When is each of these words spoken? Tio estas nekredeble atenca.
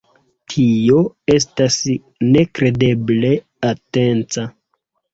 Tio 0.53 1.01
estas 1.35 1.77
nekredeble 2.33 3.33
atenca. 3.73 4.53